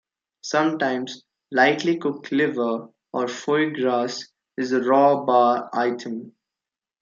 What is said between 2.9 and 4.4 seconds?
or foie gras